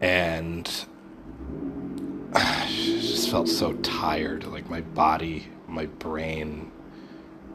and 0.00 0.68
I 2.34 2.66
just 2.68 3.30
felt 3.30 3.48
so 3.48 3.74
tired. 3.74 4.44
Like 4.44 4.70
my 4.70 4.80
body, 4.80 5.48
my 5.68 5.86
brain, 5.86 6.70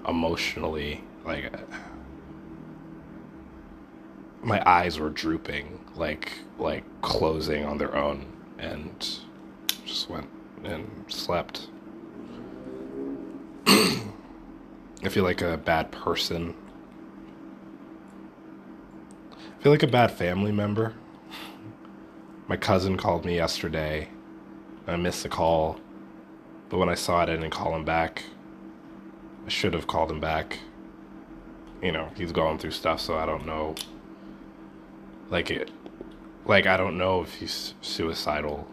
emotionally, 0.07 1.03
like 1.25 1.51
my 4.43 4.61
eyes 4.69 4.99
were 4.99 5.09
drooping, 5.09 5.79
like 5.95 6.31
like 6.59 6.83
closing 7.01 7.65
on 7.65 7.77
their 7.77 7.95
own, 7.95 8.25
and 8.59 9.19
just 9.85 10.09
went 10.09 10.29
and 10.63 11.05
slept. 11.07 11.69
I 15.03 15.09
feel 15.09 15.23
like 15.23 15.41
a 15.41 15.57
bad 15.57 15.91
person. 15.91 16.55
I 19.31 19.63
feel 19.63 19.71
like 19.71 19.83
a 19.83 19.87
bad 19.87 20.11
family 20.11 20.51
member. 20.51 20.93
My 22.47 22.57
cousin 22.57 22.97
called 22.97 23.25
me 23.25 23.35
yesterday. 23.35 24.09
I 24.87 24.95
missed 24.95 25.23
the 25.23 25.29
call, 25.29 25.79
but 26.69 26.77
when 26.77 26.89
I 26.89 26.95
saw 26.95 27.21
it, 27.21 27.29
I 27.29 27.35
didn't 27.35 27.49
call 27.49 27.75
him 27.75 27.83
back. 27.83 28.23
I 29.45 29.49
should 29.49 29.73
have 29.73 29.87
called 29.87 30.11
him 30.11 30.19
back. 30.19 30.59
You 31.81 31.91
know, 31.91 32.09
he's 32.15 32.31
going 32.31 32.57
through 32.57 32.71
stuff, 32.71 33.01
so 33.01 33.17
I 33.17 33.25
don't 33.25 33.45
know 33.45 33.75
like 35.29 35.51
it 35.51 35.69
like 36.45 36.65
I 36.65 36.77
don't 36.77 36.97
know 36.97 37.21
if 37.21 37.35
he's 37.35 37.73
suicidal 37.81 38.67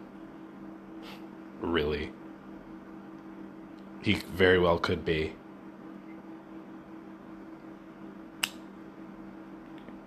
really 1.61 2.11
he 4.01 4.13
very 4.13 4.59
well 4.59 4.77
could 4.77 5.03
be 5.03 5.33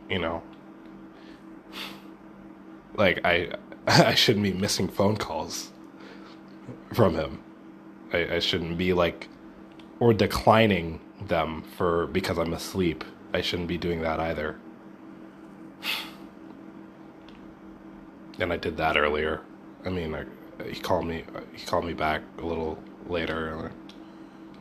you 0.08 0.18
know 0.18 0.42
like 2.94 3.20
I 3.24 3.50
I 3.86 4.14
shouldn't 4.14 4.42
be 4.44 4.52
missing 4.52 4.88
phone 4.88 5.16
calls 5.16 5.72
from 6.92 7.14
him 7.14 7.42
I, 8.12 8.36
I 8.36 8.38
shouldn't 8.38 8.78
be 8.78 8.92
like 8.92 9.28
or 10.00 10.12
declining 10.12 11.00
them 11.26 11.62
for 11.76 12.06
because 12.06 12.38
I'm 12.38 12.52
asleep 12.52 13.04
I 13.34 13.40
shouldn't 13.40 13.68
be 13.68 13.78
doing 13.78 14.02
that 14.02 14.20
either 14.20 14.58
and 18.38 18.52
I 18.52 18.56
did 18.56 18.76
that 18.76 18.96
earlier. 18.96 19.40
I 19.84 19.90
mean, 19.90 20.14
I, 20.14 20.24
he 20.64 20.80
called 20.80 21.06
me. 21.06 21.24
He 21.54 21.66
called 21.66 21.84
me 21.84 21.94
back 21.94 22.22
a 22.38 22.44
little 22.46 22.78
later. 23.08 23.70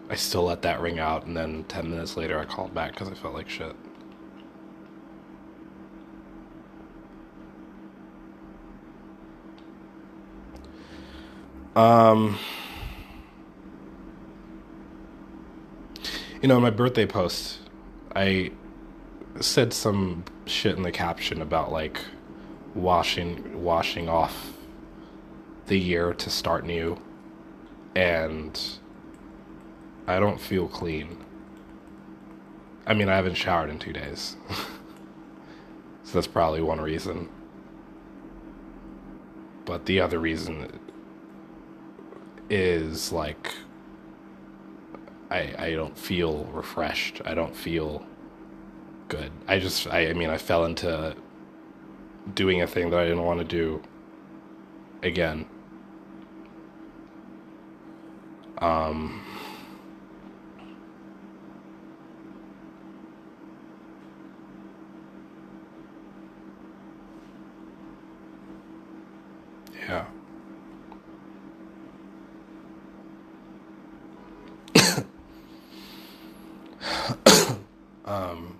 I 0.09 0.15
still 0.15 0.43
let 0.43 0.61
that 0.61 0.79
ring 0.81 0.99
out, 0.99 1.25
and 1.25 1.35
then 1.35 1.63
ten 1.65 1.89
minutes 1.89 2.17
later, 2.17 2.39
I 2.39 2.45
called 2.45 2.73
back 2.73 2.93
because 2.93 3.09
I 3.09 3.13
felt 3.13 3.33
like 3.33 3.49
shit. 3.49 3.75
Um, 11.77 12.39
you 16.41 16.47
know, 16.47 16.59
my 16.59 16.71
birthday 16.71 17.05
post, 17.05 17.59
I 18.15 18.51
said 19.39 19.73
some 19.73 20.23
shit 20.47 20.75
in 20.75 20.81
the 20.81 20.91
caption 20.91 21.39
about 21.39 21.71
like 21.71 21.99
washing 22.73 23.61
washing 23.61 24.09
off 24.09 24.53
the 25.67 25.77
year 25.77 26.15
to 26.15 26.31
start 26.31 26.65
new 26.65 26.99
and 27.95 28.59
I 30.07 30.19
don't 30.19 30.41
feel 30.41 30.67
clean. 30.67 31.23
I 32.87 32.95
mean, 32.95 33.07
I 33.07 33.17
haven't 33.17 33.35
showered 33.35 33.69
in 33.69 33.77
2 33.77 33.93
days. 33.93 34.35
so 36.01 36.13
that's 36.15 36.25
probably 36.25 36.61
one 36.61 36.81
reason. 36.81 37.29
But 39.65 39.85
the 39.85 40.01
other 40.01 40.17
reason 40.17 40.79
is 42.49 43.11
like 43.11 43.53
I 45.29 45.53
I 45.57 45.71
don't 45.71 45.97
feel 45.97 46.45
refreshed. 46.45 47.21
I 47.25 47.33
don't 47.33 47.55
feel 47.55 48.05
good. 49.07 49.31
I 49.47 49.59
just 49.59 49.87
I, 49.87 50.09
I 50.09 50.13
mean 50.13 50.29
I 50.29 50.37
fell 50.37 50.65
into 50.65 51.15
doing 52.33 52.61
a 52.61 52.67
thing 52.67 52.89
that 52.89 52.99
I 52.99 53.03
didn't 53.03 53.23
want 53.23 53.39
to 53.39 53.45
do 53.45 53.81
again. 55.03 55.45
Um, 58.59 59.21
yeah. 69.87 70.05
um, 78.05 78.57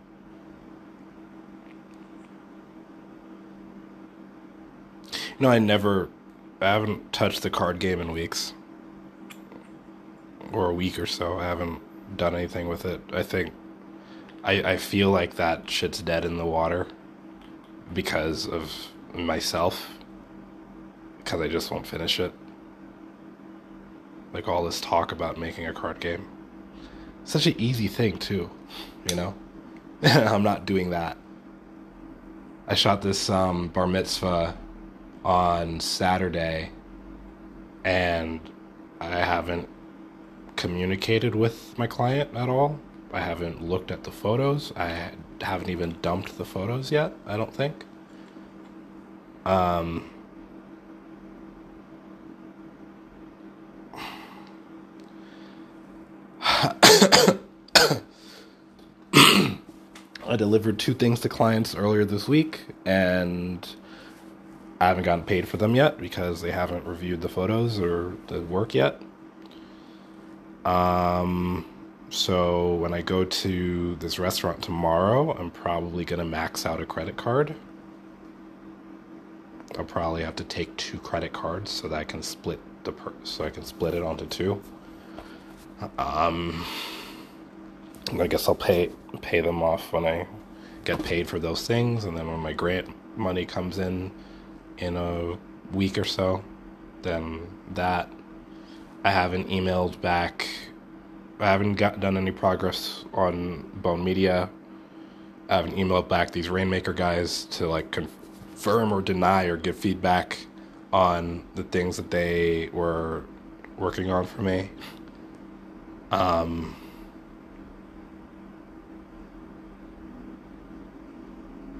No, 5.39 5.50
I 5.50 5.60
never. 5.60 6.10
I 6.60 6.65
haven't 6.71 7.13
touched 7.13 7.43
the 7.43 7.50
card 7.50 7.80
game 7.80 8.02
in 8.02 8.12
weeks, 8.12 8.54
or 10.52 10.69
a 10.69 10.73
week 10.73 10.97
or 10.97 11.06
so. 11.06 11.38
I 11.38 11.43
haven't 11.43 12.17
done 12.17 12.36
anything 12.36 12.67
with 12.67 12.86
it. 12.86 13.02
I 13.13 13.23
think. 13.23 13.54
I 14.43 14.73
I 14.73 14.78
feel 14.78 15.12
like 15.12 15.36
that 15.36 15.69
shit's 15.69 16.02
dead 16.02 16.26
in 16.26 16.38
the 16.38 16.45
water, 16.45 16.88
because 17.93 18.47
of 18.47 18.73
myself. 19.13 19.91
Because 21.19 21.41
I 21.41 21.47
just 21.47 21.69
won't 21.71 21.86
finish 21.86 22.19
it. 22.19 22.34
Like 24.34 24.47
all 24.47 24.63
this 24.63 24.82
talk 24.82 25.12
about 25.12 25.38
making 25.38 25.67
a 25.67 25.73
card 25.73 26.00
game. 26.00 26.28
Such 27.26 27.47
an 27.47 27.56
easy 27.58 27.88
thing 27.88 28.17
too, 28.17 28.50
you 29.10 29.15
know. 29.15 29.36
I'm 30.04 30.43
not 30.43 30.65
doing 30.65 30.91
that. 30.91 31.17
I 32.67 32.76
shot 32.76 33.02
this 33.02 33.30
um, 33.30 33.67
bar 33.69 33.88
mitzvah 33.88 34.58
on 35.27 35.79
Saturday, 35.81 36.71
and 37.83 38.39
I 39.01 39.17
haven't 39.17 39.67
communicated 40.55 41.35
with 41.35 41.77
my 41.77 41.85
client 41.85 42.33
at 42.33 42.47
all. 42.47 42.79
I 43.11 43.19
haven't 43.19 43.61
looked 43.61 43.91
at 43.91 44.05
the 44.05 44.11
photos. 44.11 44.71
I 44.77 45.11
haven't 45.41 45.69
even 45.69 45.97
dumped 46.01 46.37
the 46.37 46.45
photos 46.45 46.93
yet, 46.93 47.11
I 47.25 47.35
don't 47.35 47.53
think. 47.53 47.83
Um, 49.45 50.09
I 56.41 56.73
delivered 60.37 60.79
two 60.79 60.93
things 60.93 61.19
to 61.19 61.27
clients 61.27 61.75
earlier 61.75 62.05
this 62.05 62.29
week, 62.29 62.61
and 62.85 63.67
I 64.79 64.87
haven't 64.87 65.03
gotten 65.03 65.25
paid 65.25 65.47
for 65.47 65.57
them 65.57 65.75
yet 65.75 65.97
because 65.97 66.41
they 66.41 66.51
haven't 66.51 66.85
reviewed 66.85 67.21
the 67.21 67.29
photos 67.29 67.79
or 67.79 68.13
the 68.27 68.41
work 68.41 68.75
yet. 68.75 69.01
Um, 70.65 71.65
so 72.09 72.75
when 72.75 72.93
I 72.93 73.01
go 73.01 73.25
to 73.25 73.95
this 73.95 74.19
restaurant 74.19 74.61
tomorrow, 74.61 75.35
I'm 75.35 75.49
probably 75.49 76.05
gonna 76.05 76.25
max 76.25 76.65
out 76.65 76.81
a 76.81 76.85
credit 76.85 77.17
card. 77.17 77.55
I'll 79.77 79.85
probably 79.85 80.23
have 80.23 80.35
to 80.37 80.43
take 80.43 80.75
two 80.77 80.99
credit 80.99 81.33
cards 81.33 81.71
so 81.71 81.87
that 81.87 81.95
I 81.97 82.03
can 82.03 82.21
split 82.21 82.59
the 82.83 82.91
per- 82.91 83.13
so 83.23 83.45
I 83.45 83.49
can 83.49 83.65
split 83.65 83.93
it 83.93 84.03
onto 84.03 84.25
two. 84.25 84.61
Um, 85.97 86.65
I 88.19 88.27
guess 88.27 88.47
I'll 88.47 88.55
pay 88.55 88.89
pay 89.21 89.41
them 89.41 89.61
off 89.61 89.91
when 89.91 90.05
I 90.05 90.27
get 90.85 91.03
paid 91.03 91.27
for 91.27 91.39
those 91.39 91.67
things, 91.67 92.05
and 92.05 92.17
then 92.17 92.27
when 92.27 92.39
my 92.39 92.53
grant 92.53 92.87
money 93.17 93.45
comes 93.45 93.77
in 93.79 94.11
in 94.77 94.97
a 94.97 95.37
week 95.73 95.97
or 95.97 96.03
so, 96.03 96.43
then 97.01 97.47
that 97.73 98.09
I 99.03 99.11
haven't 99.11 99.49
emailed 99.49 99.99
back. 100.01 100.47
I 101.39 101.45
haven't 101.45 101.75
got 101.75 101.99
done 101.99 102.17
any 102.17 102.31
progress 102.31 103.05
on 103.13 103.69
Bone 103.75 104.03
Media. 104.03 104.49
I 105.49 105.55
haven't 105.55 105.75
emailed 105.75 106.09
back 106.09 106.31
these 106.31 106.49
Rainmaker 106.49 106.93
guys 106.93 107.45
to 107.45 107.67
like 107.67 107.91
confirm 107.91 108.91
or 108.91 109.01
deny 109.01 109.45
or 109.45 109.55
give 109.55 109.77
feedback 109.77 110.37
on 110.91 111.45
the 111.55 111.63
things 111.63 111.97
that 111.97 112.11
they 112.11 112.69
were 112.73 113.23
working 113.77 114.11
on 114.11 114.25
for 114.25 114.41
me. 114.41 114.69
Um, 116.11 116.75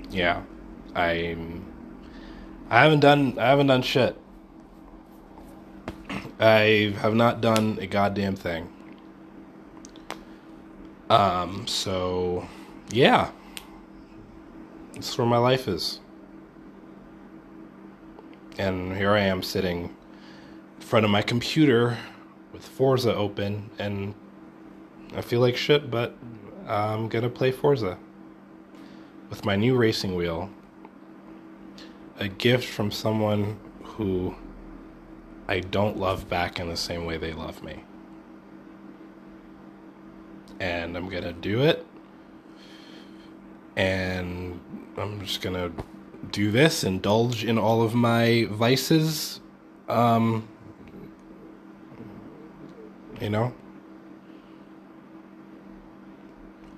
yeah, 0.10 0.44
I 0.96 1.38
I 2.70 2.84
haven't 2.84 3.00
done 3.02 3.38
I 3.40 3.48
haven't 3.48 3.68
done 3.68 3.82
shit. 3.82 4.18
I 6.40 6.96
have 7.00 7.16
not 7.16 7.42
done 7.42 7.78
a 7.82 7.88
goddamn 7.88 8.36
thing. 8.36 8.70
Um, 11.10 11.68
so 11.68 12.48
yeah. 12.92 13.32
That's 14.94 15.18
where 15.18 15.28
my 15.28 15.38
life 15.38 15.68
is. 15.68 16.00
And 18.58 18.96
here 18.98 19.12
I 19.12 19.22
am 19.22 19.44
sitting 19.44 19.96
in 20.76 20.82
front 20.82 21.06
of 21.06 21.12
my 21.12 21.22
computer 21.22 21.98
with 22.52 22.66
Forza 22.66 23.14
open 23.16 23.70
and 23.80 24.16
I 25.16 25.22
feel 25.22 25.40
like 25.40 25.56
shit, 25.56 25.90
but 25.92 26.16
I'm 26.68 27.08
gonna 27.08 27.30
play 27.30 27.52
Forza 27.52 27.98
with 29.30 29.46
my 29.46 29.56
new 29.56 29.76
racing 29.76 30.16
wheel. 30.16 30.50
A 32.18 32.28
gift 32.28 32.68
from 32.68 32.92
someone 32.92 33.60
who 33.84 34.36
I 35.48 35.60
don't 35.60 35.98
love 35.98 36.28
back 36.28 36.60
in 36.60 36.68
the 36.68 36.78
same 36.78 37.06
way 37.06 37.18
they 37.18 37.34
love 37.34 37.64
me. 37.64 37.84
And 40.60 40.98
I'm 40.98 41.10
gonna 41.10 41.34
do 41.34 41.64
it. 41.64 41.86
And 43.76 44.60
I'm 44.98 45.22
just 45.22 45.42
gonna 45.42 45.72
do 46.32 46.52
this, 46.52 46.84
indulge 46.84 47.44
in 47.44 47.58
all 47.58 47.82
of 47.84 47.94
my 47.94 48.48
vices. 48.50 49.40
Um, 49.88 50.48
you 53.22 53.30
know? 53.30 53.54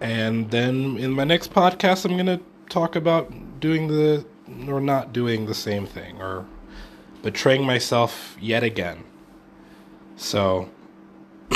And 0.02 0.50
then 0.50 0.98
in 0.98 1.12
my 1.12 1.24
next 1.24 1.54
podcast, 1.54 2.06
I'm 2.06 2.14
going 2.14 2.26
to 2.26 2.40
talk 2.70 2.96
about 2.96 3.60
doing 3.60 3.88
the, 3.88 4.26
or 4.68 4.82
not 4.82 5.14
doing 5.14 5.46
the 5.46 5.54
same 5.54 5.86
thing, 5.86 6.22
or 6.22 6.46
betraying 7.22 7.66
myself 7.66 8.36
yet 8.40 8.64
again. 8.64 9.04
So, 10.16 10.70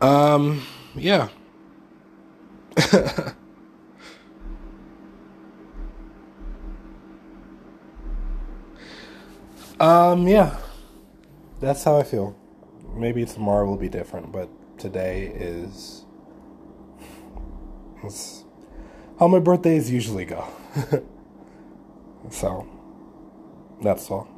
um, 0.00 0.62
yeah. 0.94 1.28
um, 9.80 10.28
yeah. 10.28 10.56
That's 11.60 11.84
how 11.84 11.98
I 11.98 12.02
feel. 12.02 12.36
Maybe 12.94 13.24
tomorrow 13.24 13.66
will 13.66 13.76
be 13.76 13.88
different, 13.88 14.32
but 14.32 14.48
today 14.78 15.32
is. 15.34 16.04
It's 18.04 18.45
how 19.18 19.28
my 19.28 19.38
birthdays 19.38 19.90
usually 19.90 20.24
go. 20.24 20.46
so, 22.30 22.66
that's 23.82 24.10
all. 24.10 24.35